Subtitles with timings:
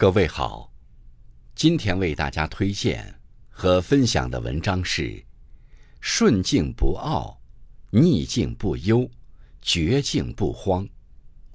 [0.00, 0.72] 各位好，
[1.54, 5.22] 今天为大家推荐和分享的文章是：
[6.00, 7.38] 顺境不傲，
[7.90, 9.10] 逆境不忧，
[9.60, 10.88] 绝境不慌。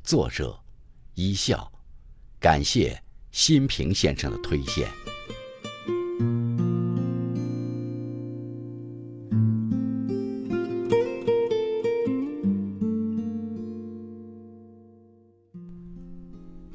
[0.04, 0.60] 作者：
[1.16, 1.72] 一笑。
[2.40, 4.88] 感谢新平先生的推荐。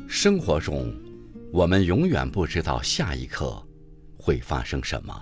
[0.09, 0.93] 生活中，
[1.53, 3.61] 我们永远不知道下一刻
[4.17, 5.15] 会发生什么。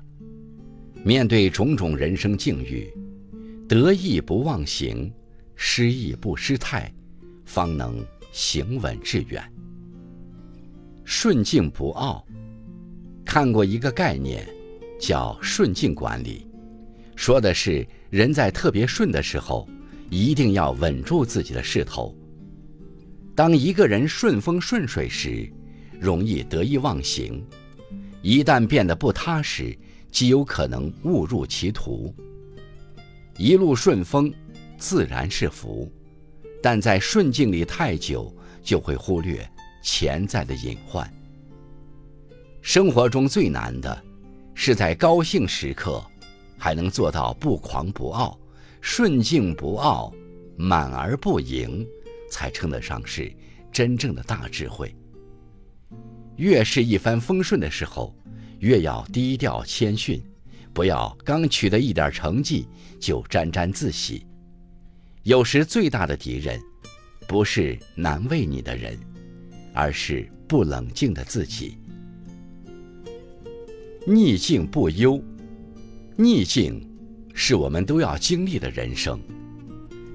[1.03, 2.87] 面对种种人生境遇，
[3.67, 5.11] 得意不忘形，
[5.55, 6.93] 失意不失态，
[7.47, 9.43] 方能行稳致远。
[11.05, 12.25] 顺境不傲。
[13.25, 14.47] 看过一个概念，
[15.01, 16.47] 叫顺境管理，
[17.15, 19.67] 说的是人在特别顺的时候，
[20.11, 22.15] 一定要稳住自己的势头。
[23.35, 25.51] 当一个人顺风顺水时，
[26.01, 27.43] 容易得意忘形；
[28.23, 29.77] 一旦变得不踏实，
[30.11, 32.15] 极有可能误入歧途。
[33.37, 34.33] 一路顺风，
[34.77, 35.91] 自然是福，
[36.63, 39.49] 但在顺境里太久，就会忽略
[39.83, 41.13] 潜在的隐患。
[42.63, 44.05] 生活中最难的，
[44.55, 46.05] 是在高兴时刻，
[46.57, 48.39] 还能做到不狂不傲，
[48.81, 50.13] 顺境不傲，
[50.57, 51.87] 满而不盈。
[52.31, 53.33] 才称得上是
[53.73, 54.95] 真正的大智慧。
[56.39, 58.17] 越是一帆风顺的时候，
[58.61, 60.23] 越要低调谦逊，
[60.73, 62.67] 不要刚取得一点成绩
[62.99, 64.27] 就沾沾自喜。
[65.25, 66.59] 有时最大的敌人，
[67.29, 68.99] 不是难为你的人，
[69.75, 71.77] 而是不冷静的自己。
[74.07, 75.23] 逆境不忧，
[76.17, 76.83] 逆境
[77.35, 79.21] 是我们都要经历的人生。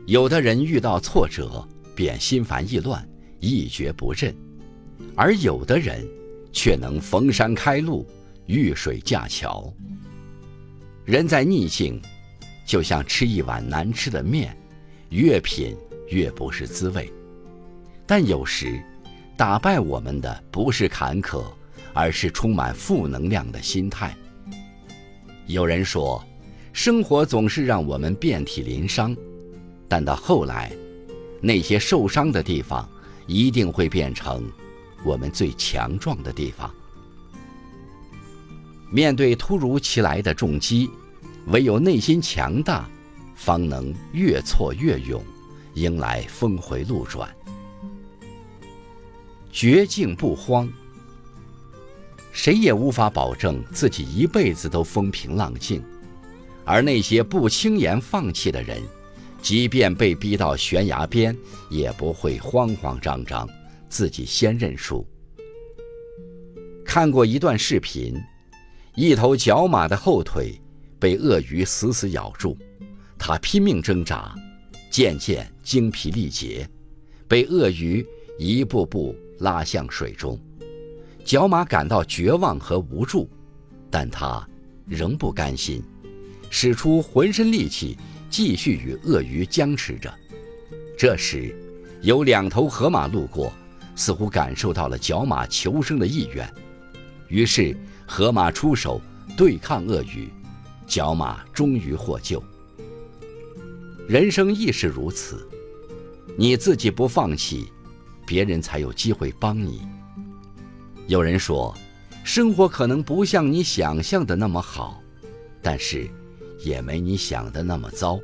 [0.08, 1.66] 有的人遇到挫折。
[1.96, 3.08] 便心烦意乱，
[3.40, 4.34] 一蹶不振；
[5.16, 6.08] 而有的人
[6.52, 8.06] 却能逢山开路，
[8.46, 9.74] 遇水架桥。
[11.06, 12.02] 人在逆境，
[12.66, 14.58] 就像吃一碗难吃的面，
[15.10, 15.76] 越品
[16.10, 17.12] 越不是滋味。
[18.06, 18.82] 但有时，
[19.36, 21.44] 打败我们的不是坎坷，
[21.94, 24.16] 而是充满负能量的心态。
[25.48, 26.24] 有人说，
[26.72, 29.16] 生活总是让我们遍体鳞伤，
[29.88, 30.72] 但到后来。
[31.42, 32.90] 那些受伤的地方，
[33.28, 34.50] 一定会变成
[35.04, 36.74] 我们最强壮的地方。
[38.92, 40.90] 面对突如其来的重击，
[41.48, 42.88] 唯有内心强大，
[43.36, 45.24] 方能越挫越勇，
[45.74, 47.28] 迎来峰回路转。
[49.52, 50.72] 绝境不慌，
[52.32, 55.84] 谁也无法保证自己一辈子都风平浪静，
[56.66, 58.82] 而那些不轻言放弃的人。
[59.42, 61.38] 即便被逼到悬崖边，
[61.70, 63.46] 也不会慌慌张张，
[63.94, 65.06] 自己先认输。
[66.84, 68.20] 看过一段视频，
[68.96, 70.60] 一头角马的后腿
[71.00, 72.58] 被鳄鱼死死咬住，
[73.20, 74.34] 它拼命挣扎，
[74.90, 76.68] 渐渐精疲力竭，
[77.28, 78.04] 被鳄鱼
[78.40, 80.40] 一步步拉向水中。
[81.24, 83.30] 角马感到绝望和无助，
[83.92, 84.44] 但它
[84.88, 85.84] 仍不甘心，
[86.50, 87.96] 使出浑身力气。
[88.30, 90.12] 继续与鳄鱼僵持着。
[90.98, 91.56] 这时，
[92.02, 93.54] 有两头河马路过，
[93.96, 96.52] 似乎感受到了角马求生的意愿，
[97.28, 97.76] 于是
[98.08, 99.02] 河马出手
[99.38, 100.30] 对抗鳄鱼，
[100.86, 102.44] 角马终于获救。
[104.08, 105.48] 人生亦是如此，
[106.38, 107.72] 你自己不放弃，
[108.26, 109.82] 别人才有机会帮你。
[111.08, 111.76] 有人说，
[112.24, 115.02] 生活可能不像你想象的那么好，
[115.62, 116.10] 但是。
[116.64, 118.18] 也没你想的那么糟，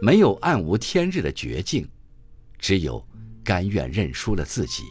[0.00, 1.84] 没有暗无天日的绝境，
[2.60, 3.04] 只有
[3.50, 4.84] 甘愿认输了自己。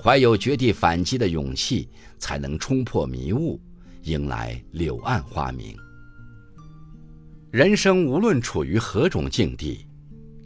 [0.00, 3.60] 怀有绝地反击的勇气，才能冲破迷雾，
[4.04, 5.76] 迎来柳暗花明。
[7.50, 9.84] 人生无论处于何种境地，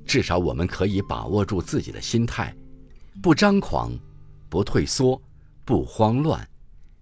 [0.07, 2.57] 至少我们可以把握住自己的心态，
[3.23, 3.93] 不张狂，
[4.49, 5.21] 不退缩，
[5.67, 6.49] 不慌乱，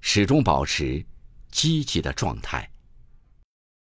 [0.00, 1.06] 始终保持
[1.52, 2.68] 积极的状态。